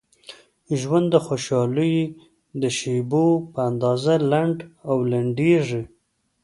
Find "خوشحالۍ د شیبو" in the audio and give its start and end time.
1.25-3.27